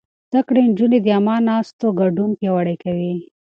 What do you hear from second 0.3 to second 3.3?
کړې نجونې د عامه ناستو ګډون پياوړی کوي.